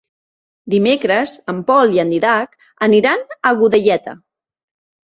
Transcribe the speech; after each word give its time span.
Dimecres 0.73 1.33
en 1.53 1.61
Pol 1.69 1.95
i 1.99 2.03
en 2.05 2.15
Dídac 2.15 2.59
aniran 2.91 3.25
a 3.27 3.55
Godelleta. 3.63 4.21